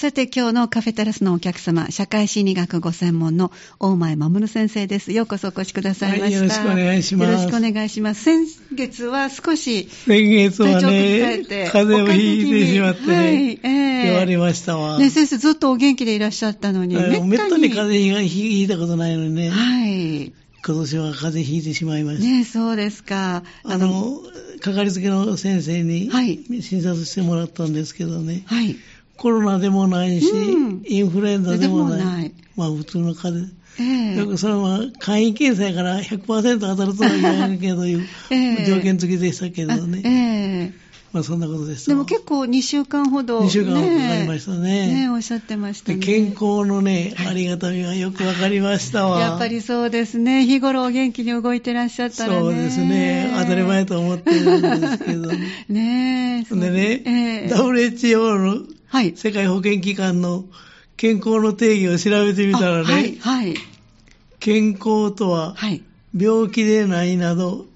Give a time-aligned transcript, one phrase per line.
[0.00, 5.12] さて今日のカフェテラスのお客様、社会心理学ご専門の大前守先生です。
[5.12, 6.24] ようこそお越しくださいました。
[6.24, 8.22] はいよろしくお願いしますよろしくお願いします。
[8.22, 14.98] 先月は少し先月はね風邪をひいてしまってね、はいええ言われましたわ。
[14.98, 20.32] ね、先生ずっとお元気でいらっしゃったのに、はいめったに風邪邪ひいたことないのにね、はい。
[20.66, 22.24] 今年は風邪ひいてしまいました。
[22.24, 23.42] ね、そうですか。
[23.64, 24.22] あの、
[24.60, 28.76] かかりつけの先生にはい診察してもらったんですけどね、はい。
[29.20, 32.04] コロナでもないし、うんインフルエンザでもない。
[32.04, 33.60] ないまあ普通の風邪。
[33.78, 40.00] ええよくそれは簡易検査やから100%当たるとは言わないけどいう ええ条件付きでしたけどあね。
[40.04, 40.10] え
[40.74, 41.96] えまあそんなことでしたわ。
[41.96, 45.98] でも結構2週間ほど、2週間ほどかかりましたねねおっしゃってましたね。
[45.98, 49.20] で健康のね、ありがたみがよくわかりましたわ。
[49.20, 50.46] やっぱりそうですね。
[50.46, 52.40] 日頃お元気に動いてらっしゃったらね。
[52.40, 53.34] そうですね。
[53.38, 55.38] 当たり前と思ってるんですけどね。
[55.68, 56.54] ねえ。
[56.54, 59.16] でね、ええ WHO のはい。
[59.16, 60.44] 世界保健機関の
[60.96, 63.54] 健康の定義を調べてみたらね、あはい、はい、
[64.40, 65.82] 健康とははい。
[66.14, 67.66] 病気でないなど、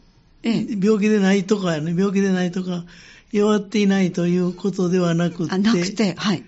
[0.42, 0.66] ええ。
[0.70, 2.84] 病気でないとかやね、病気でないとか、
[3.30, 6.42] 弱っていないということではなくて、あ、なくて、はい。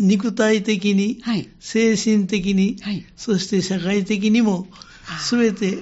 [0.00, 1.48] 肉体的に、はい。
[1.58, 3.04] 精神的に、はい。
[3.16, 4.68] そして社会的にも
[5.08, 5.78] あ、すべて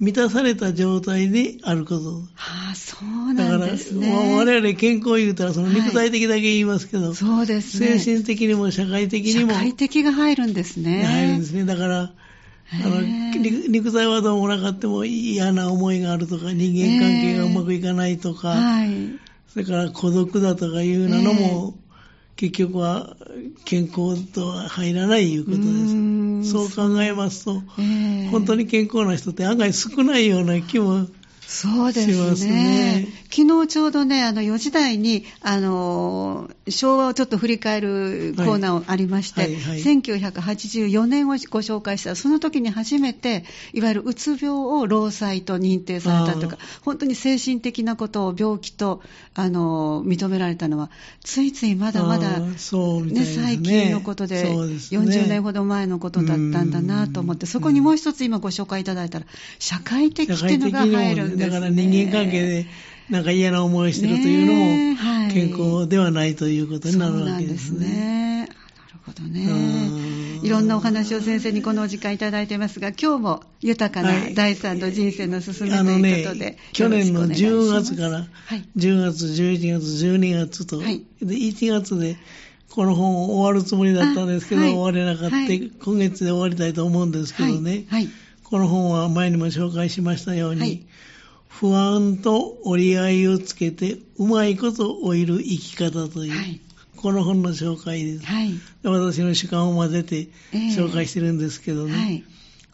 [0.00, 2.22] 満たされた状態であること。
[2.36, 2.96] ああ、そ
[3.30, 4.10] うだから、なんですね。
[4.10, 7.98] まあ我々健康言うたら、その肉体的だけ言いますけど、そうですね。
[7.98, 11.04] 精神的にも社会的に社も会的が入るんですね。
[11.04, 11.66] 入るんですね。
[11.66, 12.12] だから、
[12.72, 19.18] あの肉肉体はどうもなかっても嫌な思いがあるとか、人間関係がうまくいかないとか、はい。
[19.48, 21.74] それから孤独だとかいうのも、
[22.40, 23.16] 結局は
[23.66, 25.62] 健康とは入らないいうことで
[26.42, 26.52] す。
[26.52, 31.06] そう考えますと、ええ本当に健康な人って案外少ないような気も。
[31.46, 39.62] しますね昨日ちょうどね、あの、4時台に、あの、昭和をちょっと振り返るコーナーありまして、はいはい。
[39.62, 49.00] はい1984年をご紹介した、その時に初めて、いわゆるうつ病を労災と認定されたとかあ、本当に精神的なことを病気と、
[49.34, 50.90] あの、認められたのは、
[51.22, 53.24] ついついまだまだ、ね。
[53.24, 55.00] 最近のことで、そうですね。
[55.00, 59.26] 40年ほど前のことだったんだなと思って、そこにもう一つ今ご紹介いただいたら、
[59.60, 61.48] 社会的っていうのが入るんですね。
[61.48, 62.66] だから人間関係で
[63.10, 65.32] なんか嫌な思いをしてるというのもはい。
[65.32, 68.40] 健康ではないということになるわけですね。
[68.40, 68.52] なる
[69.04, 69.46] ほどうね。
[69.46, 70.40] ん。
[70.42, 74.34] いろんなお話を先生にこのお時間いただいてますが、今日も豊かはない。
[74.34, 78.64] 第三の人生の進めあのということでね、、去年の10月からはい。
[78.76, 81.04] 10月、11月、12月と、はい。
[81.20, 82.16] で1月で
[82.70, 84.74] この本を終わるつもりだったんですけど、あはい。
[84.74, 85.72] 終われなかった、はい。
[85.82, 88.08] 今月で終わりたいと思うんですけどね、はい。
[88.44, 90.86] この本は前にも紹介しましたように、はい
[91.60, 96.58] 不安と折り合いをつけてうまいこと老いる生き方という、はい。
[96.96, 98.24] この本の紹介です。
[98.24, 98.52] はい。
[98.82, 101.92] で私の主観を混ぜてええ紹介してるんですけどね。
[101.92, 102.24] はい。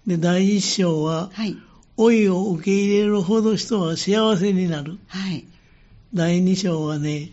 [0.06, 1.56] で第一章は、はい。
[1.98, 4.98] 老いを受け入れるほど人は幸せになる。
[5.08, 5.44] はい。
[6.14, 7.32] 第二章はね、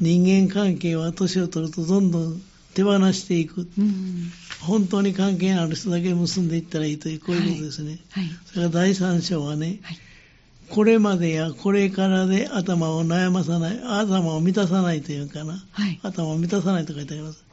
[0.00, 2.42] 人間関係は年を取るとどんどん
[2.74, 3.68] 手放していく。
[3.78, 4.32] うん。
[4.62, 8.00] 本当に関係のある人だけ結んでいったらいいという、こういうことですね。
[8.10, 8.24] はい。
[8.46, 9.98] それから第三章はね、はい。
[10.70, 15.64] これまでやこれからで頭を悩まさない、頭を満たさないというかな。
[15.72, 15.98] はい。
[16.02, 17.44] 頭を満たさないと書いてあります。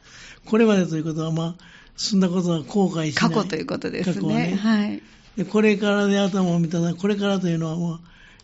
[0.45, 1.63] これまでということは、まあ、
[1.95, 3.29] そんなことは後悔しない。
[3.29, 4.55] 過去ということです過去はね。
[4.55, 5.01] はい。
[5.37, 6.93] でこれからで頭を満たさない。
[6.95, 7.99] これからというのはもう、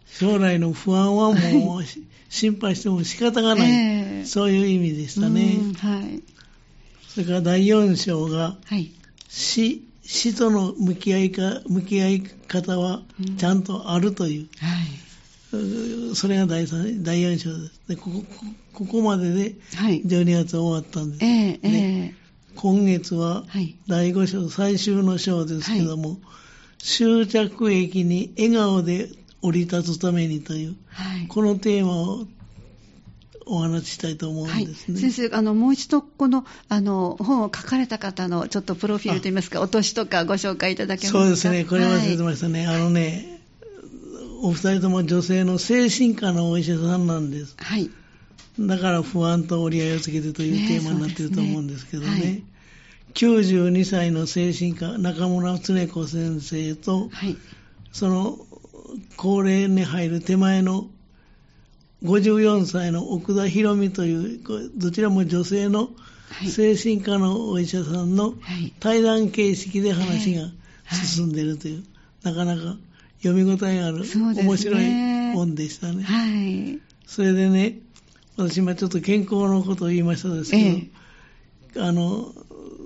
[0.07, 5.57] 将来の不安はもう、し心配しても仕方がない、ええそういう意味でしたね。
[5.59, 6.23] うんはい。
[7.09, 8.91] それから第4章が、はい。
[9.27, 13.01] 死、死との向き合いか、向き合い方は
[13.37, 16.11] ちゃんとあるという、はい。
[16.11, 17.81] うそれが第三第4章です。
[17.87, 20.03] でこここここまでではい。
[20.03, 21.23] 12月終わったんです。
[21.23, 23.77] えええねえ今月ははい。
[23.87, 26.17] 第5章最終の章ですけども、
[26.79, 29.07] 終着駅に笑顔で
[29.41, 31.27] 降り立つためにという、はい。
[31.29, 32.27] このテーマを
[33.45, 34.99] お話ししたいと思うんはい、ですね。
[34.99, 41.19] 先生、あのもう一度、このあの本を書かれた方のちょっとプロフィールといいますか、お年とかご紹介いただけますか？
[41.19, 42.67] そうですね、これ忘れてはいましたね。
[42.67, 43.41] あのね、
[44.41, 47.55] お二人とも女性の精神科のお医者さんなんです。
[47.57, 47.89] はい。
[48.59, 52.09] だから不安と折り合いをつけてというねテーマになっていると思うんですけどね。
[52.09, 52.43] そうですね
[53.13, 57.35] 92歳の精神科、中村恒子先生と、はい。
[57.91, 58.39] その
[59.17, 60.89] 高齢に入る手前の
[62.03, 64.41] 54歳の奥田博美という、
[64.75, 65.89] どちらも女性の
[66.31, 66.49] はい。
[66.49, 68.73] 精神科のお医者さんのはい。
[68.79, 70.49] 対談形式で話が
[71.05, 71.83] 進んでいるという、
[72.23, 72.77] なかなか
[73.21, 76.03] 読み応えある、面白い本でしたね。
[76.03, 76.79] はい。
[77.05, 77.79] それでね、
[78.37, 80.89] 私今ちょっと健康のことを言いましたですけど、え
[81.75, 82.33] えあの、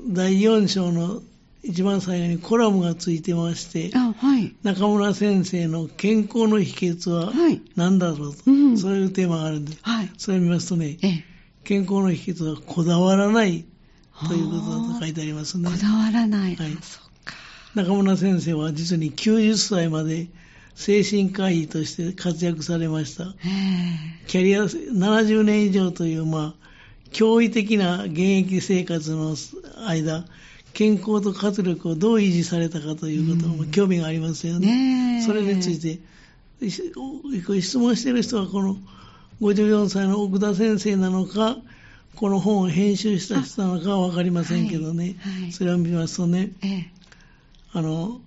[0.08, 1.22] 第4章の
[1.66, 4.56] 一番最後にコラムがついてまして、あ、はい。
[4.64, 10.12] 中村先生の健康の秘訣ははい何だろうと、うんそういうテーマがあるんで、はい。
[10.18, 11.26] それを見ますとね、ええ。
[11.64, 13.66] 健康の秘訣はこだわらない
[14.28, 15.76] ということだと書いてありますねこ。
[15.76, 16.56] だわらない。
[16.56, 17.34] はいあそっか。
[17.74, 20.28] 中村先生は実に90歳まで
[20.76, 23.34] 精神科医として活躍されました。
[23.44, 26.66] えキャリア70年以上という、まあ、
[27.12, 29.36] 驚異的な現役生活の
[29.88, 30.26] 間、
[30.76, 34.60] 健康と活力をどう維持されたかということもうん興味がありますよえ。
[34.60, 35.24] ね。
[35.26, 35.80] それについ。
[35.80, 36.00] て、
[36.70, 38.78] 質問している人はこの
[39.42, 41.58] 54歳の奥田先生なのか、
[42.16, 46.90] この本を編集した人なのかは分かりませんけどね、はいはいそれを見ますとね、ええ。
[47.72, 48.20] あの、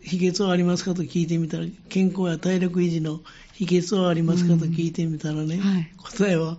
[0.00, 3.20] 秘訣はありますかと聞いてみたら、健康や体力維持の
[3.54, 6.58] 秘訣はありますかと聞いてみたらね、はい答えは、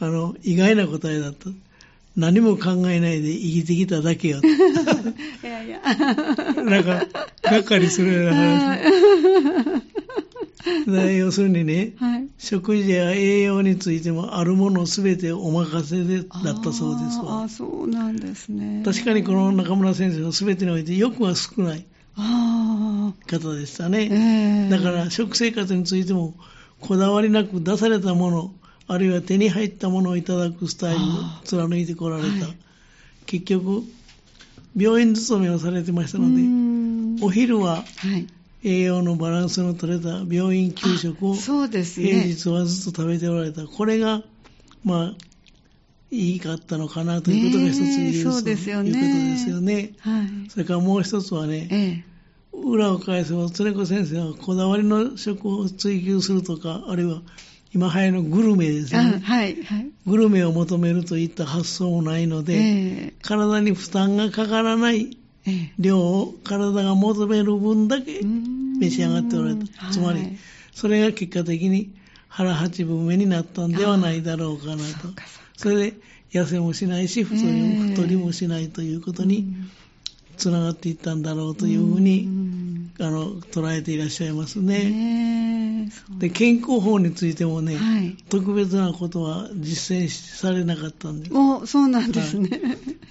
[0.00, 1.50] あの、意外な答えだった。
[2.18, 4.40] 何も考えないで生きてきただけよ。
[4.42, 5.80] いやいや。
[6.64, 7.06] なんか、
[7.44, 8.80] がっかりするような話。
[10.86, 12.26] で 要するにね、はい。
[12.36, 17.48] 食事や栄養についてもあるものすべてお任せでだったそうですわあ、。
[17.48, 18.82] そうなんですね。
[18.84, 21.86] 確かにこの中村先生はすべてにおいて欲が少ない。
[23.28, 24.66] 方でしたえね。
[24.66, 26.34] えだから食生活についても
[26.80, 28.52] こだわりなく出されたもの、
[28.88, 31.04] あるいは手に入ったものをいただくスタイルを
[31.44, 32.28] 貫いてこられた。
[32.28, 32.56] はい
[33.26, 33.82] 結局、
[34.74, 36.40] 病院勤めをされてましたので、
[37.20, 38.26] でお昼ははい。
[38.64, 42.24] 栄養のバランスの取れた病院給食をあそうです平ね。
[42.24, 43.66] 日はずっと食べておられた。
[43.66, 44.22] これが、
[44.82, 45.14] まあ、
[46.10, 49.92] いいかったのかなということが一つ言えるそうですよねいうことですよね。
[49.98, 50.50] はい。
[50.50, 52.04] それからもう一つはね、ええ。
[52.58, 57.20] 裏を返せば、常子先生はこだわりの食を追求するとか、あるいは
[57.74, 59.18] 今流行りのグルメですあね。
[59.18, 59.90] はい、はい。
[60.06, 65.16] グルメを求めるといった発想もないので、え体に負担がかからない。
[65.78, 68.20] 量を体が求める分だけ
[68.80, 69.90] 召召し上がっておられた。
[69.90, 70.36] つまり、
[70.72, 71.90] それが結果的に
[72.28, 74.82] 腹八分目になったんではないだろうかなと
[75.56, 75.96] それで
[76.32, 79.28] 痩せもしないし、太りええも太りもしないということか。
[79.28, 79.46] に
[80.36, 82.47] つながっていったんだろうというふうに、ん
[83.00, 85.88] あの捉えていらっしゃいますね。
[86.18, 88.16] で健康法についてもね、はい。
[88.28, 91.32] 特別なことは実践されなかったんです。
[91.34, 92.60] お、そうなんですね。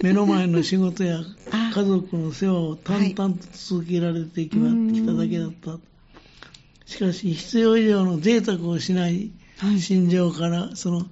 [0.02, 1.20] 目の前の仕事や
[1.50, 5.78] あ家族の世話を淡々と続けられてきまはいきただけだった。
[6.84, 9.80] しかし、必要以上の贅沢をしないはい。
[9.80, 11.06] 心情から、その、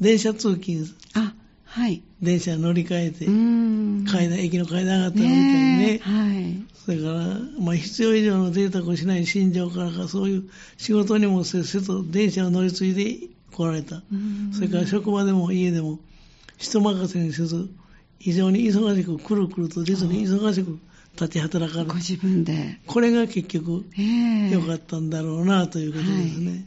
[0.00, 0.84] 電車通勤、
[1.14, 1.32] あ、
[1.64, 2.02] はい。
[2.20, 4.04] 電車乗り換えてう、ん。
[4.04, 6.64] 階段、駅の階段上がったみたいにねねえ、はい。
[6.84, 7.14] それから、
[7.58, 14.02] まあ、必要以上の贅沢をしない心情からか、そういう仕事にもせっせと電車を乗り継いで来られた。
[14.12, 15.98] うんそれから職場でも家でも
[16.58, 17.70] 人任せにせず、
[18.18, 20.78] 非常に忙しく、くるくると実に忙しく
[21.14, 21.92] 立ち働かれた。
[21.92, 22.78] ご自分で。
[22.86, 26.66] これが結局ええ良かったんだろうなということですね。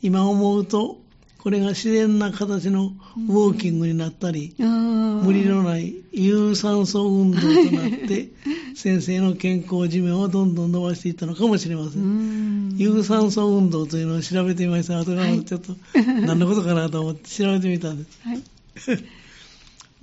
[0.00, 1.00] 今思うと、
[1.42, 2.92] これが自然な形の
[3.28, 8.28] ウォーキングになったり、無無理のない有酸素運動となって、
[8.76, 12.74] 先生の健康寿命をどんどん伸ばしていったのかもしれません。
[12.74, 14.98] ん有酸素運動というのを調べてみました。
[14.98, 15.76] 後からちょっと
[16.26, 18.18] 何のことかなと思って調べてみたんです。
[18.22, 18.42] はい。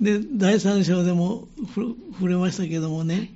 [0.00, 3.32] で、第三章でもふ触れましたけどもね、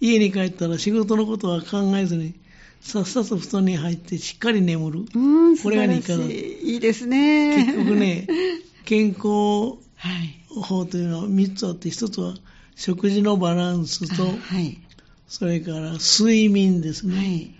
[0.00, 2.34] 家に帰ったら仕事のことは考えずに、
[2.80, 5.04] さっさと布団に入ってしっかり眠る。
[5.14, 5.18] う
[5.50, 7.64] ん、これが日課だいいいですね。
[7.64, 8.28] 結局ね、
[8.84, 10.36] 健康はい。
[10.48, 12.34] 法というのは3つあって、1つは
[12.74, 14.78] 食事のバランスと、はい。
[15.26, 17.16] それから睡眠ですね。
[17.16, 17.54] はい。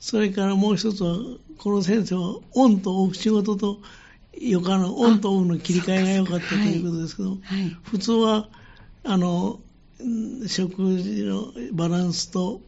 [0.00, 1.18] それからもう一つは、
[1.58, 3.80] この先生はオンとオフ、仕事と
[4.36, 7.38] 余暇のオンとオフの切り替えが良かったということですけど、はい。
[7.82, 8.48] 普通は、
[9.04, 9.60] あの、
[10.00, 12.60] うん食事のバランスと、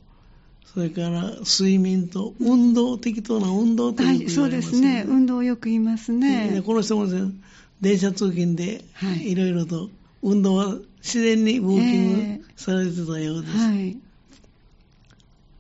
[0.72, 5.04] それから睡眠と運動、適当な運動というはい、そうですね。
[5.06, 6.62] 運動よく言いますでね。
[6.64, 7.32] この人もですね
[7.80, 9.90] 電車通勤ではいいろいろと
[10.22, 13.56] 運動は自然にウォーキえングされてたようです。
[13.56, 13.96] はい。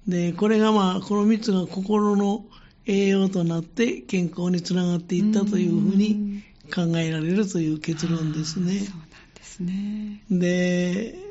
[0.08, 2.44] で、これがまあ、この3つが心の
[2.86, 6.42] 栄養となって健康につながっていったというふうに
[6.74, 8.80] 考えられるという結論ですね。
[8.80, 10.22] そうなんですね。
[10.30, 11.25] で、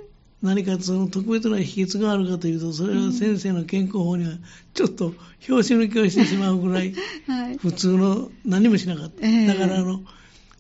[0.46, 4.32] 何かその特別な秘訣があるかというと、それは先生の健康法には
[4.74, 6.94] ちょっと拍子抜けをしてしまうぐらい、
[7.28, 7.58] はい。
[7.58, 9.28] 普通の何もしなかった。
[9.28, 10.04] ええだからあの、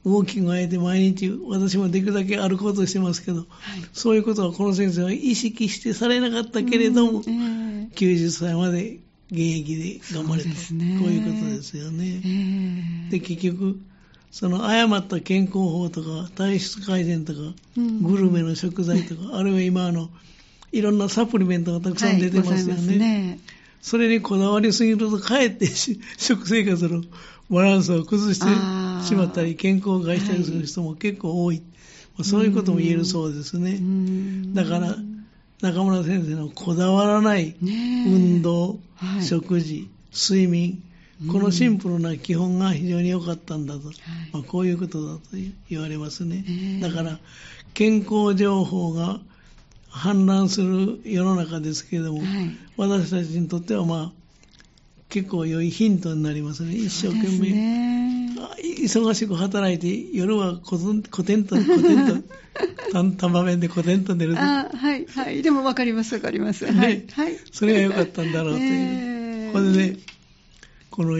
[0.03, 3.45] ウォーキングをあえて毎日、私もできるだけ歩こうとしてますけど、はい。
[3.93, 8.99] そういうことはこの先生は意識してされなかったけれども、うんえ90歳まで
[9.31, 12.21] 現役で頑張れと、そうですねこういうことですよえね。
[12.23, 13.79] ええで、結局、
[14.35, 17.39] その誤った健康法とか体質改善とか、
[17.77, 18.03] うん。
[18.03, 20.09] グルメの食材とか、 あるいは今あの
[20.73, 22.97] いろんなサプリメントがたくさん出てますよはいね。
[22.97, 23.39] ね。
[23.81, 27.01] それにこだわりすぎると、かえってし食生活の
[27.49, 31.59] バランスを崩してしまったり、健康を害したりする人も結構多い。
[31.59, 31.63] ま
[32.19, 33.75] あそういうことも言えるそうですね。
[33.75, 34.53] うん。
[34.53, 34.97] だから、
[35.61, 39.23] 中村先生のこだわらない運動、はい。
[39.23, 40.83] 食事、睡眠、
[41.31, 43.83] このシンプルな基本が非常に良かったんだと、
[44.33, 45.21] まあ、こういうことだと
[45.69, 46.43] 言われますね。
[46.47, 46.81] ええ。
[46.81, 47.19] だから、
[47.73, 49.21] 健康情報が
[49.89, 52.27] 氾濫する世の中ですけれども、はい。
[52.75, 54.11] 私たちにとってはまあ、
[55.07, 56.75] 結構良いヒントになりますね。
[56.75, 57.51] 一生懸命。
[57.51, 58.35] ね。
[58.37, 64.41] あ忙しく働いて、夜はコテンコテンと、コテンと、たん玉面でコテンと寝ると。
[64.41, 65.41] あはいはい。
[65.41, 67.37] でもわかりますわかります、ねはいはい。
[67.53, 68.67] それが良かったんだろうという。
[68.67, 69.97] ええこれでね、
[70.95, 71.19] この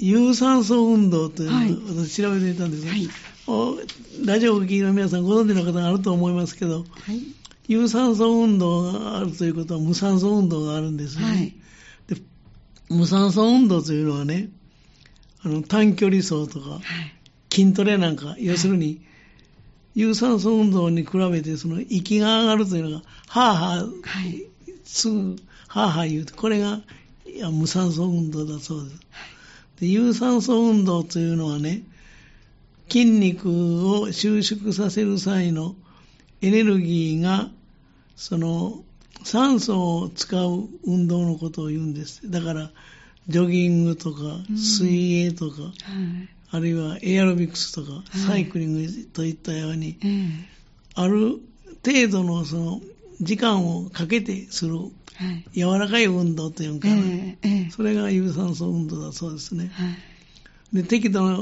[0.00, 1.72] 有酸素運動というのをはい。
[2.06, 3.08] 私調べてみたんですが、はい。
[3.48, 3.76] お
[4.24, 7.22] ラジオをお聞きの皆さんご存知の方があると思いますけど、はい。
[7.66, 11.24] 有酸素運動があるということは無酸素運動があるんですね。
[11.24, 11.54] はい。
[12.06, 12.22] で
[12.88, 14.50] 無酸素運動というのはね、
[15.42, 16.82] あの短距離走とかはい。
[17.50, 19.00] 筋トレなんか、要するに、
[19.94, 24.44] 有酸素運動に比べてその息が上がるというのが、はぁはぁ、はい。
[24.84, 26.82] すぐ、はぁはぁ言うと、これが
[27.34, 29.00] いや無酸素運動だそうです。
[29.80, 31.82] で有酸素運動というのはね、
[32.88, 35.76] 筋肉を収縮させる際の
[36.40, 37.48] エネルギーが、
[38.16, 38.82] その
[39.24, 42.30] 酸素を使う運動のことを言うんです。
[42.30, 42.70] だから、
[43.28, 44.20] ジョギングとか
[44.50, 45.72] うん、水泳とか、はい
[46.50, 50.58] あるいはエアロビクスとか、いサイクリングといったように、ええ
[50.94, 51.38] ある
[51.84, 52.80] 程度のその
[53.20, 55.44] 時間をかけてするはい。
[55.52, 57.70] 柔らかい運動というのかえな、えええ。
[57.70, 59.70] それが有酸素運動だそうですね。
[59.74, 59.84] は
[60.72, 60.76] い。
[60.76, 61.36] で適度な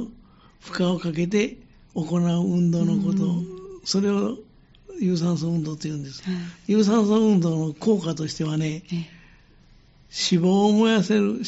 [0.60, 1.58] 負荷をかけて
[1.94, 3.46] 行う運動のことを、うん。
[3.84, 4.38] それを
[5.00, 6.22] 有酸素運動と言うんです。
[6.22, 6.72] はい。
[6.72, 9.16] 有酸素運動の効果としてはね、ええ。
[10.08, 11.42] 脂肪を燃やせる、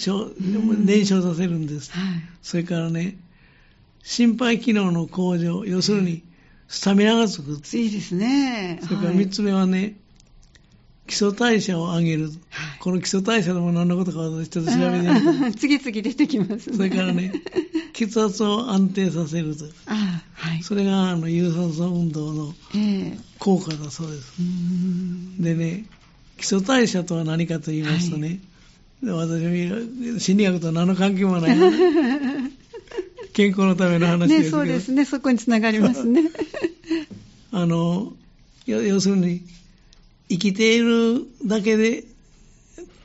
[0.85, 1.91] 燃焼させるんです。
[1.93, 2.21] はい。
[2.43, 3.17] それからね、
[4.03, 6.23] 心肺機能の向上、要するに
[6.67, 7.61] スタミナがつく。
[7.77, 8.81] いいですね。
[8.83, 9.97] それからはい3つ目はね、
[11.09, 12.25] 基礎代謝を上げる。
[12.25, 12.33] はい。
[12.79, 16.77] この基礎代謝でも何のことか私ちょっと調べて 次々出てきますね。
[16.77, 17.33] それからね、
[17.95, 19.65] 血圧を安定させると。
[19.87, 20.63] あはい。
[20.63, 23.19] それがあの有酸素運動のええ。
[23.39, 24.35] 効果だそうです。
[24.39, 25.43] うーん。
[25.43, 25.87] でね、
[26.37, 28.41] 基礎代謝とは何かと言いますとね、
[29.03, 31.57] で私は心理学と何の関係もない、
[33.33, 35.07] 健康のための話ですねそうですね。
[35.07, 36.31] そこにつながりますね。
[37.51, 38.13] あの、
[38.67, 39.41] 要要するに、
[40.29, 42.05] 生きているだけで、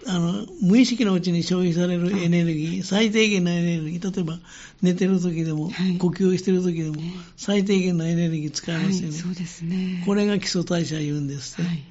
[0.05, 4.39] あの、無意識のうちに消費されるエネルギー、最低限のエネルギー、例えば
[4.81, 5.97] 寝てる時でも、はい。
[5.97, 6.97] 呼吸してる時でも、
[7.37, 9.15] 最低限のエネルギー使いはいますよね。
[9.15, 10.03] そうですね。
[10.05, 11.83] これが基礎代謝言うんですね、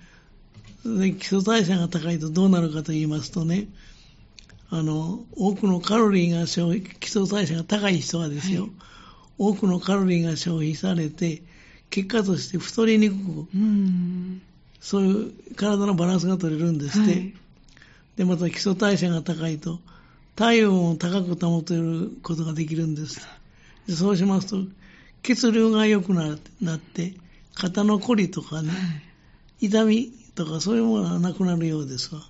[0.85, 0.99] はい。
[1.01, 3.69] で基礎代謝が高いとどうなるかと言いますとね、
[4.69, 8.71] あの、多くのカロリーが消費、基礎代謝が高い人はですよ、はい。
[9.39, 11.43] 多くのカロリーが消費されて、
[11.91, 13.47] 結果として太りにくく、
[14.83, 17.11] そういう体のバランスが取れるんですって。
[17.11, 17.35] はい
[18.17, 19.79] で、また基礎代謝が高いと、
[20.37, 23.21] 体温を高く保てることができるんです。
[23.87, 24.57] でそうしますと、
[25.23, 27.15] 血流が良くななって、
[27.55, 28.71] 肩のこりとかね、
[29.61, 32.23] 痛みとかそういうものがなくなるようですわ。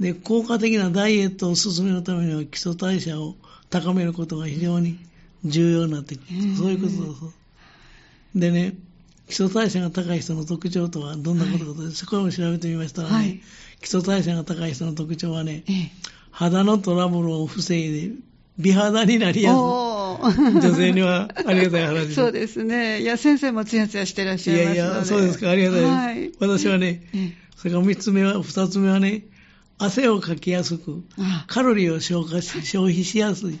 [0.00, 3.34] で、効果的なダイエットを進めるためには基礎代謝を
[3.70, 4.98] 高めることが非常に
[5.44, 6.56] 重要になってくる。
[6.56, 7.32] そういうことだそう。
[8.34, 8.74] でね、
[9.28, 13.40] 基礎代謝が高い人の特徴とはどんなことかと、そこを調べてみましたらね、はい
[13.78, 15.90] 基礎代謝が高い人の特徴はね、ええ
[16.30, 18.14] 肌のトラブルを防いで
[18.58, 19.58] 美肌になりやすい。
[19.58, 22.14] 女性にはありがたい話です。
[22.14, 23.00] そうですね。
[23.00, 24.76] いや、先生もツヤツヤしてらっしゃいますので。
[24.76, 25.92] いやいや、そうですか、ありがたいです。
[25.92, 26.32] はい。
[26.40, 29.24] 私はね、ええそれから三つ目は、二つ目はね、
[29.78, 33.58] 汗をかきやすく、あカロリーを消化し消費しやすい。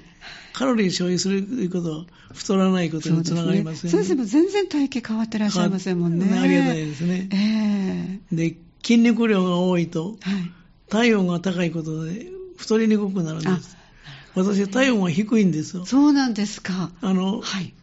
[0.52, 3.98] カロリーを消費するということは、太らないことにつながりますよね。
[3.98, 6.38] 先生も全然体型変わってらっしゃいませんもんね。
[6.38, 7.28] ありがたいですね。
[7.32, 10.52] ええで、筋肉量が多いと、はい。
[10.88, 13.76] 体温が高いことで太りにくくなるんであす。
[14.34, 15.84] 私、体温は低いんですよ。
[15.84, 16.90] そうなんですか。
[17.00, 17.74] あの、はい。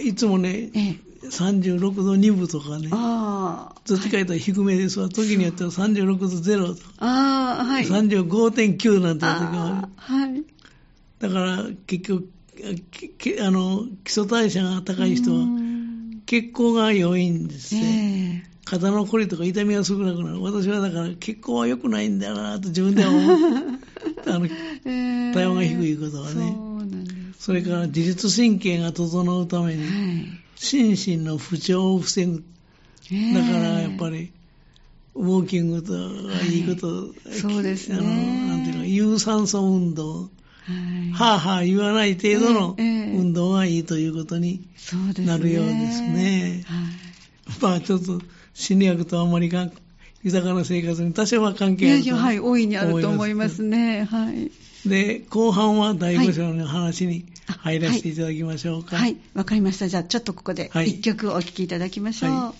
[0.00, 2.88] いつもね、ええ36度2分とかね。
[2.88, 5.08] どっちかというと低めですわ。
[5.08, 7.84] 時によっては36度0とか、はい。
[7.84, 10.44] 35.9なんていう時もあるはい。
[11.18, 12.28] だから結局、
[13.40, 18.44] あの基礎代謝が高い人うはん血行が良いんですね。
[18.46, 20.42] え肩のこりとか痛みが少なくなる。
[20.42, 23.38] 私はだから血行は良くないんだよなと自分では思う。
[24.26, 24.48] あの
[25.32, 26.56] 体温が低いことはね
[27.38, 32.44] それから自律神経が整うために、はい心身の不調を防ぐ。
[33.10, 33.34] ええ。
[33.34, 34.30] だからやっぱり、
[35.14, 37.96] ウォーキングとはいいこと、そうですね。
[37.98, 40.28] あの、なんていうの、有酸素運動、は
[41.08, 41.12] い。
[41.12, 44.68] はあはあ言わない程度の運動がいいということに。
[45.24, 46.62] なるようですね。
[46.66, 47.62] はい。
[47.62, 48.20] まあちょっと
[48.52, 49.70] 心理学とあんまりが
[50.22, 54.04] 豊かな生活に多少は関係あるとはい、大いにあると思いますね。
[54.04, 54.52] はい。
[54.86, 58.96] で、後半は第5章の話にあ入らせていただきましょうか。
[58.96, 59.88] はい、わかりました。
[59.88, 62.30] じゃあ、ちょっとここではい一曲お聴きいただきましょう。
[62.30, 62.54] は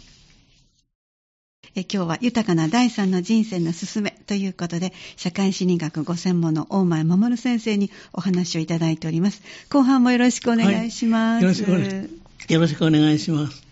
[1.76, 9.40] え今日は豊かな第三の人生のすすめということで、社会心理学ご専門の大前守先生にお話をいただいております。
[9.70, 11.42] 後半もよろしくお願いします。
[11.42, 13.62] よろしくお願いよろしくお願いします。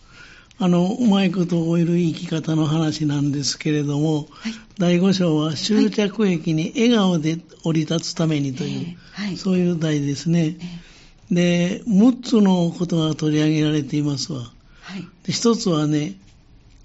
[0.61, 10.89] あの、うまいことを終える生き方の話なんですけれども、はい第5章は終着駅に笑顔で降り立つためにという、えーはいそういう題ですねえ。
[11.31, 14.51] で、6つのことが取り上げられていますわ。
[14.81, 15.07] はい。
[15.25, 16.15] で一つはね、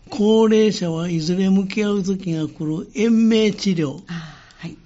[0.09, 4.01] 高齢者はいずれ向き合う時が来る延命治療。
[4.07, 4.77] あはい。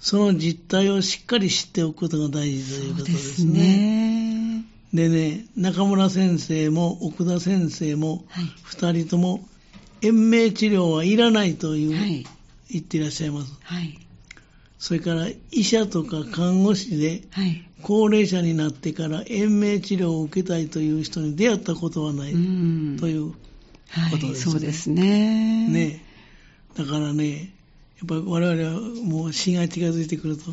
[0.00, 4.62] その実態をしっかり知っておくことが大事ということでそうですすね。
[4.62, 4.64] ね。
[4.92, 8.44] でね、中村先生も奥田先生もはい。
[8.62, 9.46] 二人とも
[10.02, 12.26] 延命治療はいらないという、はい。
[12.70, 13.52] 言っていらっしゃいます。
[13.62, 13.98] はい。
[14.78, 17.64] それから医者とか看護師ではい。
[17.84, 22.96] 高齢者になってから延命治療を受けたいという人に出会ったことはないうん。
[22.98, 23.34] という
[23.90, 24.10] はい。
[24.10, 25.68] ことですねそうですね。
[25.68, 26.04] ね。
[26.76, 27.44] だからね、や
[28.04, 30.44] っぱり我々はもう死が近づいてくると、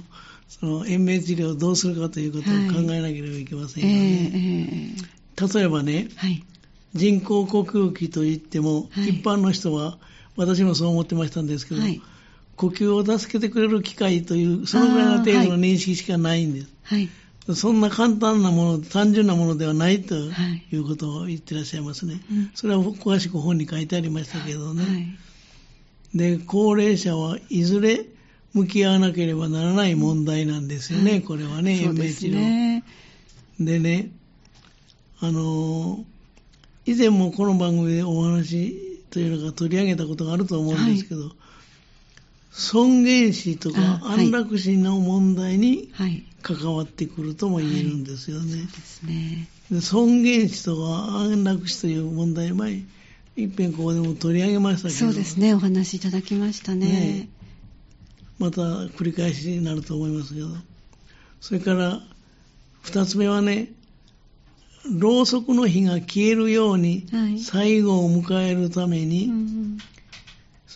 [0.50, 4.32] その延命治療をどうするかということを考えなければいけませんええよね。
[4.34, 6.44] ええ例えばね、はい。
[6.94, 9.98] 人工呼吸器といっても、はい一般の人は、
[10.36, 12.02] 私もそう思ってましたんですけど、はい。
[12.58, 16.68] 呼吸を助けてくれる機械という、そのぐらいの程度の認識しかないんです。
[16.84, 17.10] はい。
[17.56, 22.22] そんな簡単なもの、単純なものではないとはいいうことを言ってらっしゃいますね。
[22.32, 24.84] うんそれは詳しく本に書いてありましたけどね。
[24.84, 25.18] はい。
[26.14, 28.06] で、高齢者はいずれ
[28.54, 32.42] 向き合わなければならない問題なんですよね、はいこれはね、そうです延命治療。
[32.42, 32.84] ね。
[33.60, 34.12] でね、
[35.20, 36.12] あのー
[36.84, 38.76] 以前もこの番組でお話
[39.12, 41.32] というのが取り上げたことがあると思うんですけど、
[42.52, 46.24] 尊厳死とか安楽死の問題にはい。
[46.42, 48.64] 関わってくるとも言えるんですよね。
[48.64, 49.48] ですね。
[49.70, 50.82] で尊厳死とか
[51.20, 52.84] 安楽死という問題前、
[53.36, 55.54] 一遍ここでも取り上げましたけど、そうですね。
[55.54, 57.30] お話いただきましたねね。
[58.40, 60.48] また繰り返しになると思いますけど、
[61.40, 62.02] それから
[62.82, 63.72] 二つ目はね、
[64.90, 69.78] ろうそくの火が消えるようにはい最後を迎えるために、うん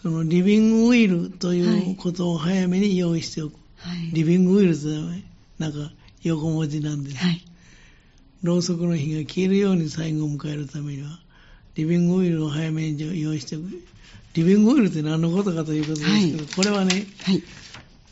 [0.05, 3.53] そのリビングウィルとはいいうことを早めに用意しておく。
[3.77, 4.11] はい。
[4.13, 5.25] リビングウィルって
[5.59, 5.91] なんか
[6.23, 7.17] 横文字なんです。
[7.17, 7.43] はい。
[8.43, 11.19] ろうそくの火が消えるように最後を迎えるためには、
[11.75, 13.65] リビングウィルを早めに用意しておく。
[14.33, 17.43] リビングウィルって何のことかということですけど、はいこれはね、はい。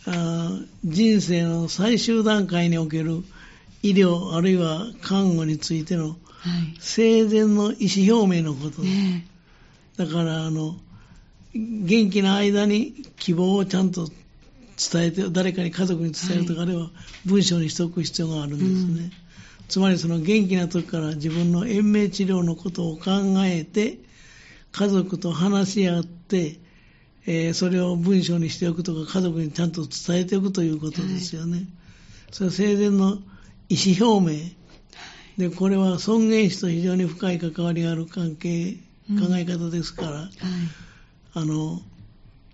[0.06, 3.24] あー人生の最終段階における
[3.82, 6.18] 医療あるいは看護についてのはい。
[6.80, 9.28] 生前の意思表明のこと、ね
[9.96, 10.76] だからあの
[11.54, 14.10] 元気な間に希望をちゃんと
[14.92, 16.90] 伝えて誰かに家族に伝えるとかあれば
[17.26, 19.12] 文章にしておく必要があるんですね、うん。
[19.68, 23.12] つまりその元気な時から自分の延命治療のことを考
[23.46, 24.00] えて
[24.72, 26.60] 家族と話し合って、
[27.26, 31.68] えーそれを文章にしておくとか家族にちゃんと伝えておくということですよね、
[32.32, 33.20] それは生前の
[33.70, 34.52] 意思表明。
[35.38, 38.78] でこれは尊厳死と非常に深い関わりがある関係、
[39.10, 39.20] うん。
[39.20, 40.30] 考え方ですからはい。
[41.36, 41.82] あの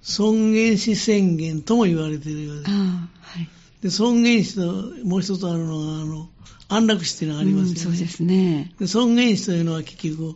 [0.01, 2.77] 尊厳死宣言とも言われているようですああ、
[3.21, 3.49] はい。
[3.81, 6.29] で尊厳死ともう一つあるのがあの
[6.67, 8.73] 安楽死というのがありますよね、うんそうですね。
[8.79, 10.35] で尊厳死というのは結局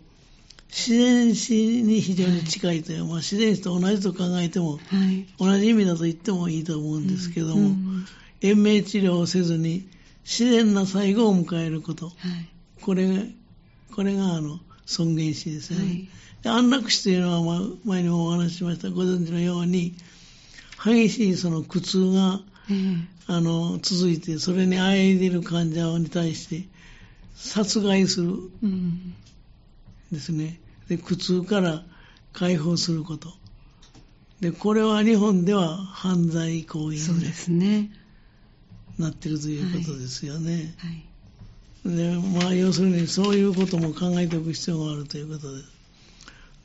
[0.69, 4.77] 自然死に非常に近いという、まあ、自然死と同じと考えてもは
[5.11, 5.27] い。
[5.37, 8.05] 同じ意味だと言ってもいいと思うんですけども、うん
[8.41, 9.87] 延命治療をせずに
[10.25, 12.13] 自然な最後を迎えることはい。
[12.81, 13.23] これが
[13.95, 16.07] これがあの尊厳死ですよね、はい。
[16.43, 18.89] で安楽死というのは、まあ、前にもお話ししました。
[18.89, 19.95] ご存知のように
[20.83, 23.13] 激しいその苦痛がええ。
[23.25, 26.67] あの続いてそれにあえいでいる患者に対して
[27.35, 29.13] 殺害するうん。
[30.11, 30.59] ですね。
[30.89, 31.83] で苦痛から
[32.33, 33.33] 解放すること。
[34.41, 37.91] でこれは日本では犯罪行為にそうですね。
[38.99, 41.05] なっているということですよね、はい。
[41.85, 45.73] でまあ、要するにそういうことも考えておく必要があるということです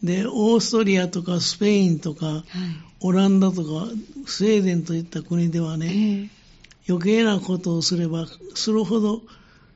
[0.03, 2.45] でオーストリアとかスペインとかはい。
[3.01, 3.87] オランダとか
[4.27, 6.39] スウェーデンといった国ではね、ええ
[6.89, 9.21] 余計なことをすればするほど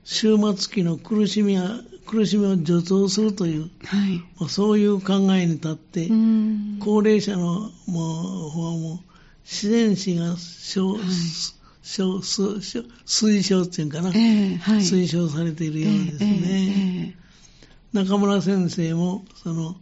[0.05, 1.63] 終末期の苦しみや、
[2.07, 4.19] 苦しみを助長するという、はい。
[4.41, 8.99] まあそういう考えに立って、うん高齢者のもう方はもう
[9.45, 14.79] 自然死が小、はい小推奨っていうかな、ええはい。
[14.79, 17.15] 推奨されているようですね。
[17.15, 17.23] ええ
[17.93, 19.77] 中村先生も、その、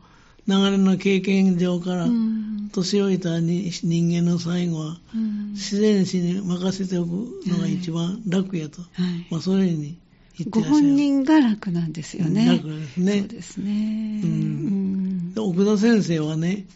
[0.46, 7.08] 長年の経験上からええ、うん年老いたに人間の最後は、うん自然死に任せておく
[7.46, 8.80] のが一番楽やと。
[8.80, 9.98] はいまあ、そういうふうに
[10.38, 10.86] 言ってごらっしゃる。
[10.86, 12.46] 本人が楽なんですよね。
[12.46, 14.20] 楽ですねそうですね。
[14.24, 16.66] うん奥田先生はね、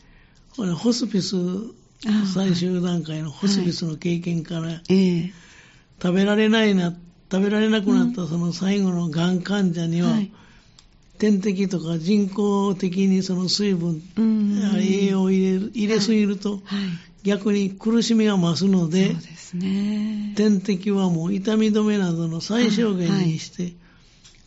[0.57, 1.41] ホスピスあ
[2.33, 5.33] 最終段階のホスピスの経験から、ええ。
[6.03, 6.95] 食べられないな、
[7.31, 10.33] 食べられなくなったその最後のがん患者には、はい。
[11.19, 14.77] 点滴とか人工的にその水分、うん。
[14.77, 16.61] 栄養を入れる入れすぎると、はい。
[17.23, 19.17] 逆に苦しみが増すので。
[20.35, 23.73] 点滴はもう痛み止めなどの最小限にして、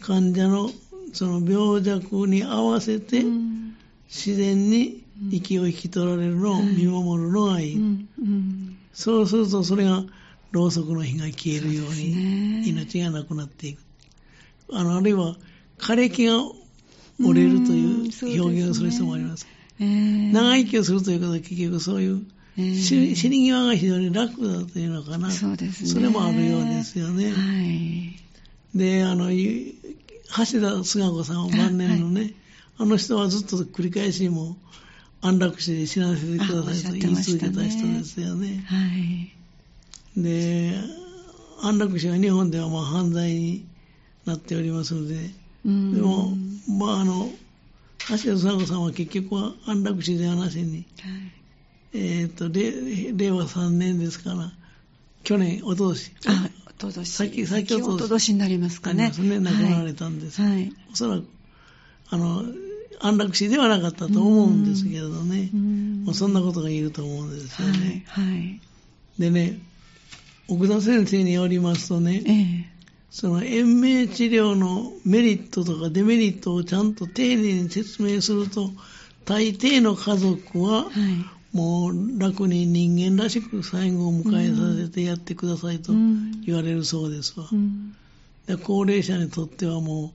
[0.01, 0.69] 患者の
[1.13, 3.75] その病弱に合わせて、うん。
[4.09, 7.75] 自然に息を引き取られるのを見守るのがいい。
[7.75, 10.03] うんうんそうするとそれが
[10.51, 13.81] ろうそくの火が消えるようにね命がなくなっていく。
[14.73, 15.35] あの、あるいは
[15.77, 16.39] 枯れ木が
[17.23, 19.45] 折れるとうんいそう表現をする人もあります。
[19.79, 22.25] ええ長生きをするということは結局そういう
[22.57, 25.29] ええ死死に際が非常に楽だというのかな。
[25.29, 25.71] そね。
[25.71, 27.31] それもあるようですよね。
[27.31, 28.77] はい。
[28.77, 29.75] で、あの、ゆ
[30.29, 32.33] 橋田壽賀子さんは晩年のね、
[32.77, 34.55] あの人はずっと繰り返しもう
[35.21, 38.63] 安楽死で死なせてくださいと言い続けた人ですよね。
[38.67, 40.21] はい。
[40.21, 40.75] で、
[41.61, 43.65] 安楽死は日本ではまあ犯罪に
[44.25, 45.15] なっておりますので、
[45.65, 46.31] うんでも、
[46.79, 47.29] まああの、
[48.09, 51.37] 橋田壽賀子さんは結局は安楽死ではなしに、はい
[51.93, 54.51] えっ、と、令令和3年ですから、
[55.23, 57.11] 去年、おととし、あ、おととし。
[57.11, 59.11] さっきさっきおととしになりますかね。
[59.17, 60.41] ね、亡くなられたんです。
[60.41, 60.71] はい。
[60.91, 61.25] おそらく、
[62.09, 62.43] あの、
[62.99, 65.51] 安楽死ではなかったと思うんですけれどね、
[66.13, 68.03] そんなことが言えると思うんですよね。
[68.07, 68.25] はい。
[68.25, 68.61] はい。
[69.19, 69.59] でね、
[70.47, 72.77] 奥田先生によりますとね、ええ。
[73.09, 78.69] その延命治療のメリットとかデメリットをちゃんと丁寧に説明すると、
[79.25, 80.91] 大抵の家族ははい。
[81.53, 87.47] もう楽に人間らしく最後を迎えさせてやってくださいとうん言われるそうですわ。
[87.51, 87.95] うん
[88.47, 90.11] で高齢者にとってはもう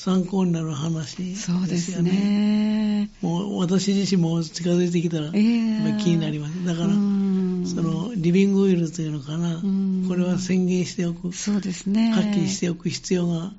[0.00, 1.60] 参考になる話ですよね。
[1.60, 3.10] そうですね。
[3.20, 6.64] もう私自身も近づいてきたら、気になります。
[6.64, 12.12] だから、うんそのリビングウィルというのかな、うんこれは宣言しておく、そうですね。
[12.12, 13.52] はっきりしておく必要が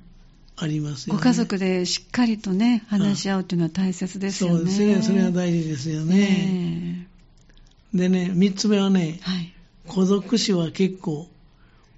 [0.56, 1.20] ありますよね。
[1.20, 4.56] ご家族でしっかりとね、話し合うというのは大切ですよね。
[4.56, 5.02] そうですね。
[5.02, 6.16] それは大事ですよね。
[6.16, 7.06] ね
[7.94, 9.54] でね、三つ目はねえ、はい。
[9.86, 11.28] 孤独死は結構、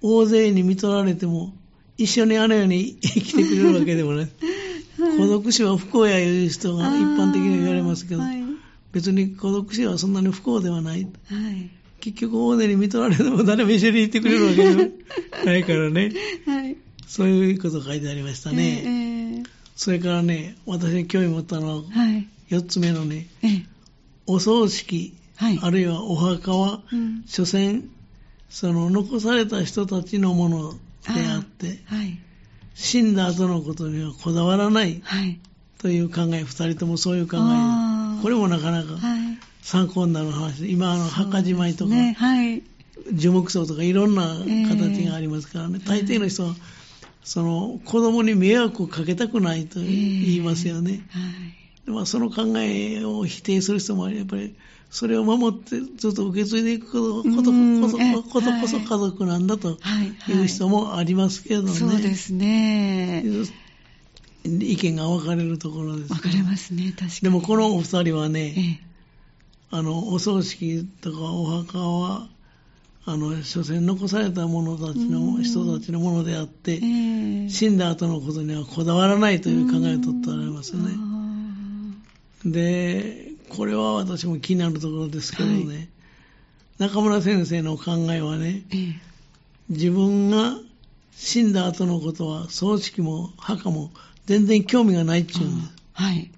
[0.03, 1.51] 大勢に見取られても、
[1.97, 4.29] 一緒にあのように生きてくれるわけでもない。
[5.17, 8.43] 孤独死は不幸やいう人が一般的には言われますけど、はい。
[8.91, 11.03] 別に孤独死はそんなに不幸ではない。
[11.03, 11.07] は
[11.51, 11.69] い。
[11.99, 14.91] 結局大勢に見取られても誰も一緒にいてくれるわけでも
[15.45, 16.11] ないからね。
[16.45, 16.77] はい。
[17.07, 18.83] そういうこと書いてありましたね。
[18.85, 19.43] ええ
[19.75, 22.27] それからね、私が興味持ったのは、はい。
[22.47, 23.65] 四つ目のね、ええ
[24.27, 25.59] お葬式、はい。
[25.61, 27.89] あるいはお墓は、うん所詮、
[28.49, 30.73] その残された人たちのもの
[31.13, 31.34] であ
[31.85, 32.19] はい。
[32.73, 35.39] 死んだ後のことにはこだわらないはい。
[35.77, 38.21] という考え、二人ともそういう考え。
[38.21, 39.37] これもなかなかはい。
[39.61, 42.63] 参考になる話で、今あの墓じまいとか、ね、はい。
[43.13, 44.23] 樹木葬とかいろんな
[44.69, 46.55] 形がありますからね、大抵の人は、
[47.23, 51.07] その子供に迷惑をかけたくないと言いますよね。
[51.09, 51.19] は
[51.87, 51.91] い。
[51.91, 54.55] まあ、その考えを否定する人もやっぱり
[54.91, 60.31] それを守ってずっと受け継いでいくことこそえことこそはい家族なんだとはい。
[60.31, 61.69] いう人もありますけどね。
[61.69, 63.25] そうですね。
[64.45, 66.13] 意見が分かれるところです。
[66.13, 67.11] わかりますね、確かに。
[67.23, 68.85] でもこのお二人はえね、え。
[69.71, 72.29] あの、お葬式とかお墓は、
[73.05, 77.49] あの、所詮残された者たちうの、ん人たちのものであって、ええ。
[77.49, 80.93] 死んだ後のことにはこだわらないという考えをとっておられますよね。
[80.95, 81.93] あ
[82.45, 85.89] で、これは私も気になるところですけどね、
[86.79, 89.01] は中村先生の考えはね、ーええ。
[89.69, 90.57] 自分が
[91.11, 93.91] 死んだ後のことは葬式も墓も
[94.25, 95.73] 全然興味がないっていうんです。
[95.95, 96.31] あはい。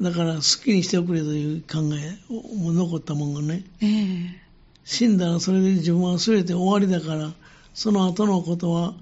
[0.00, 4.44] だから好きにしておくれという考えも残ったもんがね、ええ。
[4.84, 7.32] 死んだらそれで自分は全て終わりだから、
[7.74, 8.94] その後のことは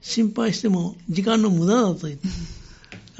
[0.00, 2.28] 心配しても時間の無駄だと言って。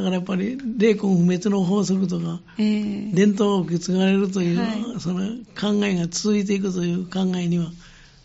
[0.00, 3.12] だからやっぱり霊魂不滅の法則とか、ええ。
[3.12, 5.20] 伝統を受け継がれるという、はいその
[5.58, 7.70] 考えが続いていくという考えには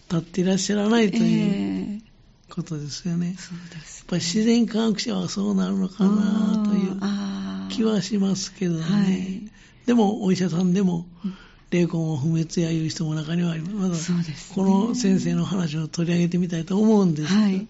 [0.10, 2.02] 立っていらっしゃらないというええ
[2.50, 3.36] ことですよね。
[3.38, 8.82] そうです、やっぱり自然科学者はそうなるのかなという気はしますけどね。
[8.82, 11.06] はいでも、お医者さんでも、
[11.70, 14.12] 霊魂を不滅やいう人も中にはあります。
[14.12, 14.24] まだ
[14.56, 17.68] この先生の話を取り上げてみたいと思うんですが、はい。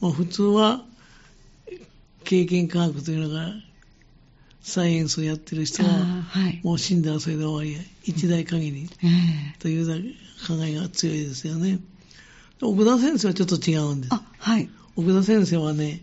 [0.00, 0.84] まあ、普通は
[2.24, 3.52] 経験科学というのが
[4.62, 6.60] サイエンスをやってる人ははい。
[6.64, 7.80] もう死んだらそれで終わりや。
[8.04, 9.58] 一代限りええ。
[9.58, 9.86] という
[10.48, 11.80] 考えが強いですよね。
[12.62, 14.14] 奥田先生はちょっと違うんです。
[14.14, 14.70] あ、はい。
[14.96, 16.02] 奥田先生はね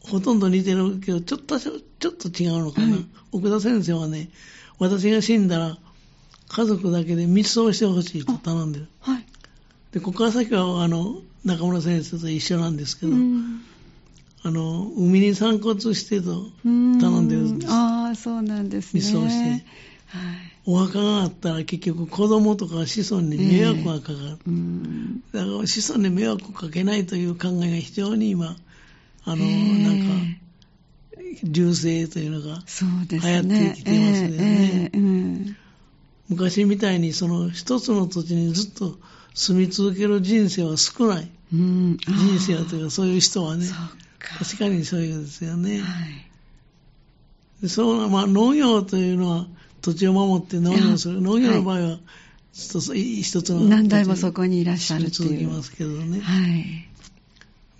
[0.00, 3.06] ほとんど似てるけどちょっとちょちょっと違うのかな、はい。
[3.30, 4.30] 奥田先生はね
[4.78, 5.78] 私が死んだら
[6.48, 8.88] 家族だけで密葬してほしいと頼んでる。
[9.00, 9.24] はい。
[9.92, 13.62] でここから先はあの中村先生と一緒なんですけど、うん
[14.44, 17.72] あの、海に散骨してとうん頼んでるんです。
[17.72, 19.00] ああ、そうなんですね。
[19.00, 19.62] 密葬してはい。
[20.64, 24.38] お墓があったら結局子供とか子孫に迷惑がかかる。
[24.46, 25.20] うん。
[25.32, 28.56] だから子孫に迷惑をかけないという考えが非常に今、
[29.24, 30.04] あの、へえなんか、
[31.44, 32.62] 流星というのが、
[33.10, 33.70] 流行ね。
[33.70, 35.56] ってきてますよねええええうん
[36.28, 38.96] 昔みたいにその一つの土地にずっと
[39.34, 41.30] 住み続ける人生は少ない。
[41.52, 41.96] うん。
[41.98, 43.66] 人生はというかそういう人はね。
[44.38, 45.80] 確かにそういうですよね。
[45.80, 47.62] はい。
[47.62, 49.46] でそうまあ、農業というのは
[49.80, 51.20] 土地を守って農業する。
[51.20, 51.98] 農業の場合は
[52.52, 55.28] 一つ,、一つの何代もそこにいらっしゃるっていう。
[55.28, 56.20] 続きますけどね。
[56.20, 56.88] はい。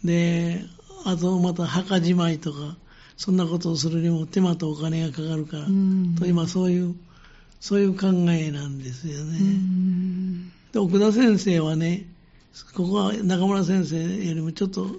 [0.05, 0.65] で、
[1.05, 2.77] あとまた墓じまいとか、
[3.17, 6.95] そんなことをするにも手間とお金がかかるから、うんと今そういう、
[7.61, 9.39] そういう考えなんですよね。
[9.39, 12.07] うんで、奥田先生はね、
[12.75, 14.97] ここは中村先生よりもちょっと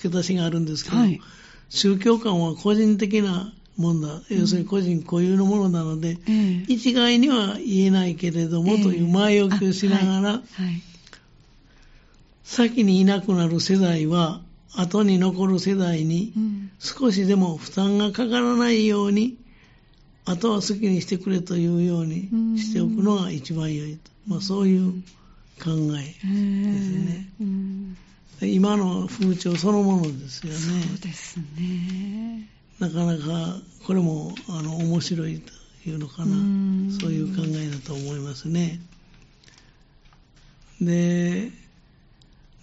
[0.00, 1.20] 付け足しがあるんですけど、はい。
[1.68, 4.08] 宗教観は個人的なもんだ。
[4.30, 10.64] 要するに個人固有のものなので、ええ一概には言えないけれども、ええという前置きをしながら、あはい。
[10.64, 10.82] はい
[12.50, 14.40] 先にいなくなる世代は、
[14.74, 19.36] 後に残る世代にうん少しでも負担がかからないように、
[20.24, 24.10] あとは好きにしてくれというようにしておくのが一番良いと。
[24.26, 24.92] まあそういう
[25.62, 26.14] 考え。
[26.24, 27.96] えねえうん
[28.42, 30.58] 今の風潮そのものですよね。
[30.58, 32.48] そうですね。
[32.78, 35.52] なかなかこれもあの面白いと
[35.88, 36.32] いうのかな。
[36.32, 36.98] うん。
[37.00, 38.80] そういう考えだと思いますね。
[40.80, 41.50] で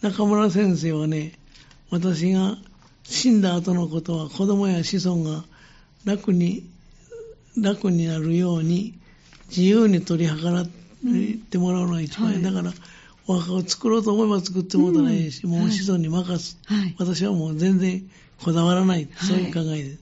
[0.01, 1.33] 中村先生はね
[1.91, 2.57] 私が
[3.03, 5.43] 死んだ後のことは子供や子孫が
[6.03, 6.63] 楽に
[7.61, 8.97] 楽になるように
[9.49, 10.67] 自由に取り計らっ
[11.49, 12.43] てもらうのが一番いい、はい。
[12.43, 12.73] だから
[13.67, 16.95] 作ろうと思えば作ってもらったらいいし、うんもう子孫に任す、はい。
[16.97, 18.09] 私はもう全然
[18.43, 19.99] こだわらない、はいそういう考えです。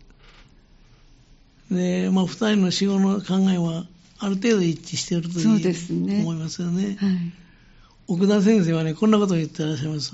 [1.72, 3.86] で、まあ、二人の死後の考えは、
[4.20, 6.98] ある程度一致していると思いますよね。
[7.00, 7.18] はい。
[8.08, 10.14] 奥田先生はね、こんなことを言ってらっしゃいます。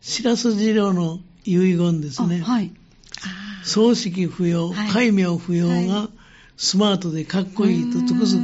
[0.00, 2.42] 白洲次郎の遺言ですね。
[2.42, 2.72] あはい。
[3.62, 6.08] 葬式不要、はい戒名不要はが
[6.56, 8.38] スマートでかっこいいとつくづ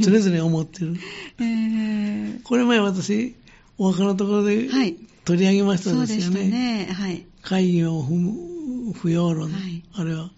[0.00, 0.96] く常々思ってる。
[1.40, 2.01] ええ
[2.44, 3.34] これ前私、
[3.78, 6.48] お墓のところではい取り上げましたですよね。
[6.48, 6.92] ね。
[6.92, 7.24] はい。
[7.42, 10.30] 会議を不不要論、はいあるいは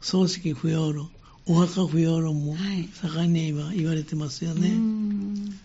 [0.00, 1.10] 葬式不要論、
[1.46, 4.68] お墓不要論もはい盛んに今言われてますようね。
[4.70, 5.58] ん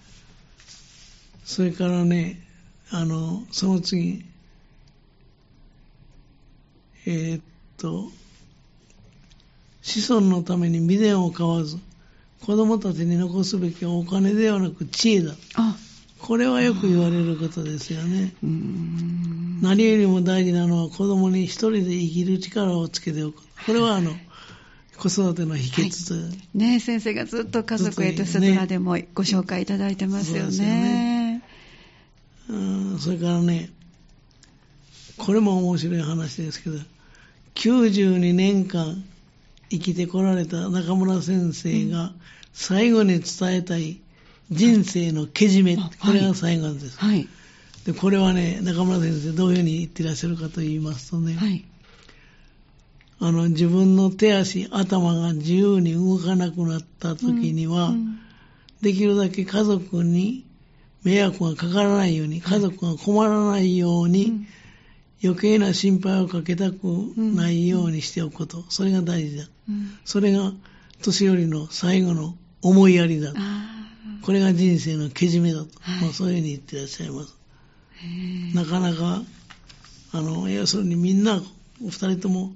[1.45, 2.41] それからね、
[2.89, 4.25] あの、その次、
[7.05, 7.43] えーっ
[7.77, 8.09] と、
[9.83, 11.77] 子孫のために未練を買わず、
[12.45, 15.34] 子供たちに残すべきはお金ではなく知恵だ。
[15.55, 15.75] あ、
[16.19, 18.36] これはよく言われることですよね。
[19.63, 23.41] 何よりも大事なのは子供に一人で生きる力をつけておく。
[23.65, 24.12] これはあの、
[24.95, 31.41] 子育ての秘訣と、ね先生がずっと家族へとスドラでもご紹介いただいてますよね。
[32.47, 33.71] うんそれからね、
[35.17, 36.77] これも面白い話ですけど、
[37.55, 39.03] 92年間
[39.69, 42.12] 生きてこられた中村先生が
[42.54, 43.99] 最後に伝えたい
[44.51, 46.99] 人生のけじめ、あこれが最後です。
[46.99, 47.28] はい。
[47.86, 51.65] でこれはね、中村先生どういうふうに言ってらっしゃるかと言いますとね、はい。
[53.19, 58.19] あの自分の手足、頭が自由に動かなくなった時には、うん
[58.82, 60.45] できるだけ家族に
[61.01, 64.47] 迷惑がかからないように、家族が困らないように、うん
[65.23, 66.84] 余計な心配をかけたく
[67.17, 69.45] ないようにしておくこと、それが大事だ。
[69.69, 69.97] うん。
[70.06, 70.51] それが
[71.01, 73.34] 年寄りの最後の思いやりだ。
[73.36, 73.75] あ
[74.21, 76.01] これが人生のけじめだと、はい。
[76.01, 77.36] まあ、そういうふうに言ってらっしゃいます。
[78.54, 79.21] なかなか、
[80.12, 81.41] あの、要するにみんな、
[81.84, 82.54] お二人とも、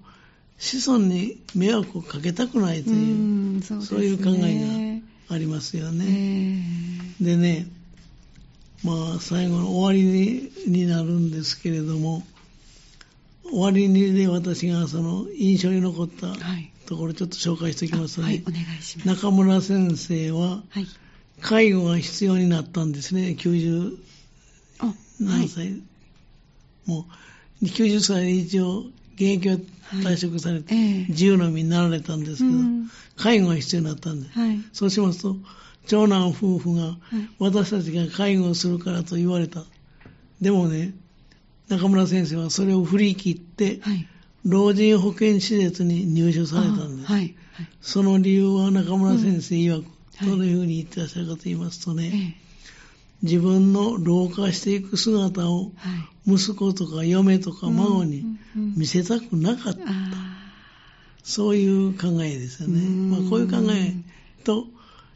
[0.57, 4.05] 子孫に迷惑をかけたくないという、うんそうね。
[4.05, 6.05] いう考えがありますよね。
[7.21, 7.67] えでね、
[8.83, 12.23] まあ、最後の終わりになるんですけれども、
[13.43, 19.07] 終わりにで私がその印象に残ったはいところちょっと紹介しておきますとね、はい、お願いします。
[19.07, 20.87] 中村先生ははい。
[21.39, 23.95] 介護が必要になったんですね、90
[24.79, 25.47] あ、は何い。
[25.47, 25.81] 歳、
[26.85, 27.05] も
[27.61, 29.53] う90歳で一応現役を
[30.01, 34.39] 退職されて、ええ自由の身になられたんですけど、うん介護が必要になったんです。
[34.39, 34.59] はい。
[34.73, 35.35] そうしますと、
[35.87, 36.97] 長男夫婦がはい
[37.37, 39.63] 私たちが介護をするからと言われた。
[40.41, 40.93] でもね、
[41.69, 44.07] 中村先生はそれを振り切って、はい。
[44.45, 47.11] 老人保健施設に入所されたんです。
[47.11, 47.35] あはい。
[47.53, 47.67] はい。
[47.81, 52.49] その理由は中村先生曰く、はいどのいうに言ってらっしゃるかと言いますとね、ええ
[53.21, 55.89] 自分の老化していく姿をは
[56.27, 56.33] い。
[56.33, 59.81] 息子とか嫁とか孫にうんうんうん見せたくなかった。
[59.87, 60.29] あ
[61.23, 62.81] そういう考えですよね。
[62.81, 63.93] うんまあ、こういう考え
[64.43, 64.65] と、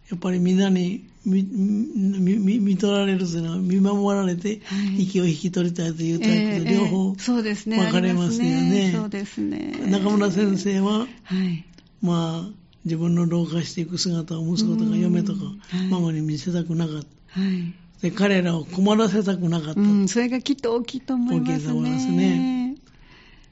[0.09, 7.77] やっぱりみんなに見見見見取られるというのは見守られてはい息を引き取りたいというータイプで両方、ええそうですね。
[7.77, 9.73] 分かれますよねそうですね。
[9.89, 11.65] 中村先生は、はい。
[12.01, 12.51] まあ、
[12.83, 15.51] 自分の老化していく姿を息子とか嫁とかは
[15.83, 17.39] い孫に見せたくなかった。
[17.39, 17.73] はい。
[18.01, 19.79] で彼らを困らせたくなかった。
[19.79, 21.55] うん、それがきっと大きいと思いますね。
[21.55, 22.75] 大きいと思いますね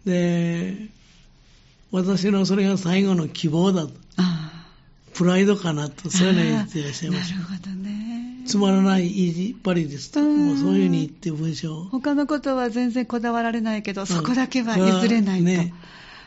[0.06, 0.90] で、
[1.92, 3.94] 私のそれが最後の希望だと。
[4.18, 4.51] あ
[5.14, 6.12] プライドかなと、あ。
[6.12, 7.36] そういうのを言っていらっしゃいました。
[7.36, 8.44] なるほどね。
[8.46, 11.84] つまらない意地っぱりですと、うんもうそういうふうに言って文章を。
[11.86, 15.46] 他のことは全然こだわられないけど、そこだけは譲れないと。
[15.46, 15.74] ね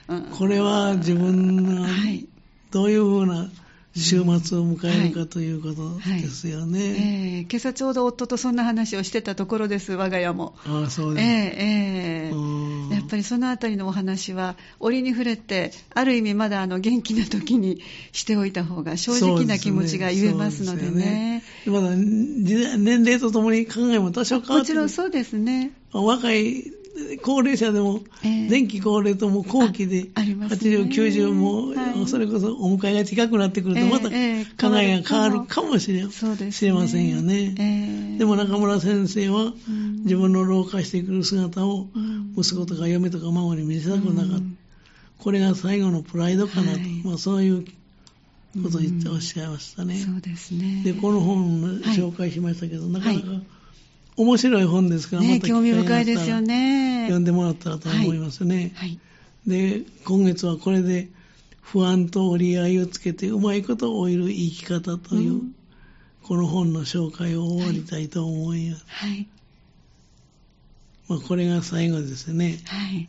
[0.09, 2.27] うんこれは自分がはい。
[2.71, 3.49] どういうふうな
[3.97, 6.81] 週末を迎えるかということですよね。
[6.81, 10.55] ええ今朝ちょうど夫とそんな話をしてたところです、我が家も。
[10.67, 11.25] ああ、そうえです。
[11.25, 21.43] えええうんやっぱりそのあたりのお話は、折に触れて、ある意味まだあの元気な時にしておいた方が正直な気持ちが言えますのでね。
[21.65, 25.73] でねまだ年齢とともに考えも多少変わもってくるちろんそうですね。
[25.93, 26.74] 若い
[27.23, 28.49] 高齢者でも、ええ。
[28.49, 30.77] 前期高齢とも後期で、あありますね。
[30.77, 32.07] 80、90も、はい。
[32.07, 37.55] それこそお迎えが近くなってくると、ええまた考えええが変わるかもしれ,、ませんよね。
[37.59, 38.19] ええ。
[38.19, 40.03] でも中村先生は、うん。
[40.05, 42.35] 自分の老化してくる姿をうん。
[42.37, 44.37] 息子とか嫁とか孫に見せたくなかった。
[44.37, 44.59] うん。
[45.19, 47.03] これが最後のプライドかなと、はい。
[47.05, 47.65] まあ、そういう
[48.63, 49.97] ことを言っておっしゃいましたね。
[49.97, 50.83] そうですね。
[50.85, 53.27] で、この本を紹介しましたけど、なかなか
[54.17, 57.05] 面白い本ですから、ね、また機興味深いですよね。
[57.05, 58.73] 読んでもらったらと思いますね。
[58.75, 58.99] はい。
[59.47, 61.09] で、今月はこれで
[61.61, 65.55] 不安と折り合いをつけてうまいことを得る生き方という、うん
[66.25, 68.85] この本の紹介を終わりたいと思います。
[68.89, 69.29] はい。
[71.07, 72.61] まあ、これが最後ですね。
[72.65, 73.09] はい。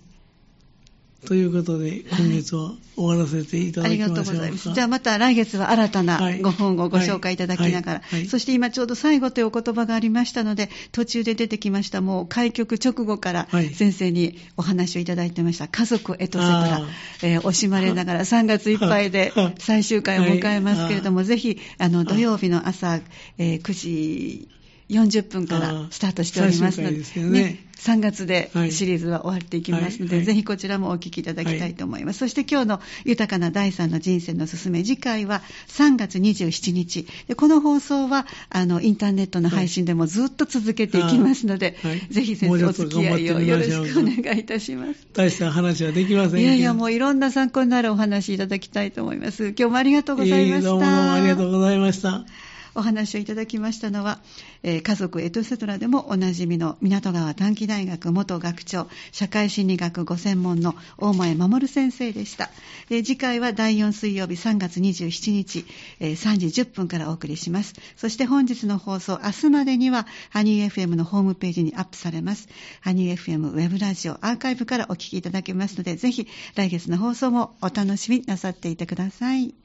[1.26, 4.40] ということで、今月は終わらせていたありがとうだきましょうか。
[4.40, 4.74] ございます。
[4.74, 6.42] じゃあまた来月は新たなはい。
[6.42, 8.20] ご本をご紹介いただきながら、はい。
[8.20, 8.26] はい。
[8.28, 13.70] そして今ちょうど最後というお言葉がありましたので、途中で出てきました、もう開局直後からはい。
[13.70, 16.82] 先生にお話をいただいてました、家族エトセトラ
[17.24, 23.00] えー惜しまれながら 3月いっぱいではい最終回を迎えますけれども、はぜひあの土曜日の朝、
[23.38, 24.48] えー9時
[24.90, 32.20] 40分からスタートしておりますので、ですよね3月ではいシリーズは終わっていきますので、はいはいぜひこちらもお聞きいただきたいと思います。
[32.20, 37.08] そして今日の豊かな第三の人生のすすめ、次回は3月27日。
[37.28, 45.08] でこの放送はあのインターネットの配信でもずっと続けていきますので、はいぜひ先生お付き合いをよろしくお願いいたします。
[45.14, 46.42] 大した話はできません。
[46.42, 49.50] いやいや、もういろんな参考になるお話いただきたいと思います。
[49.50, 50.56] 今日もありがとうございました。
[50.56, 52.26] ええどうもどうもありがとうございました。
[52.76, 54.20] お話をいただきましたのは、
[54.64, 62.50] えー家族エトセトラでもおなじみの港川短期大学元学長、社会心理学ご専門の大前守先生でした。
[62.90, 65.66] で次回は第4水曜日3月27日、
[66.00, 67.74] えー3時10分からお送りします。
[67.96, 72.48] そして本日の放送、明日までには、ハニー FM のホームページにアップされます。
[72.82, 79.65] ハニー FM ウェブラジオアーカイブからお聞きいただけますので、ぜひ来月の放送もお楽しみなさっていてください。